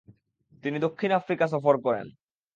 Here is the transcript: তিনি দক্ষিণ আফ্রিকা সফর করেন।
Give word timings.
তিনি 0.63 0.77
দক্ষিণ 0.79 1.11
আফ্রিকা 1.11 1.45
সফর 1.47 1.75
করেন। 1.85 2.07